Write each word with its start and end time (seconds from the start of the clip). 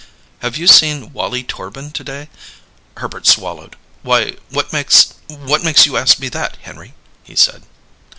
"Have 0.41 0.57
you 0.57 0.65
seen 0.65 1.13
Wallie 1.13 1.43
Torbin 1.43 1.91
to 1.91 2.03
day?" 2.03 2.27
Herbert 2.97 3.27
swallowed. 3.27 3.75
"Why, 4.01 4.37
what 4.49 4.73
makes 4.73 5.13
what 5.27 5.63
makes 5.63 5.85
you 5.85 5.95
ask 5.95 6.17
me 6.17 6.27
that, 6.29 6.55
Henry?" 6.63 6.95
he 7.23 7.35
said. 7.35 7.67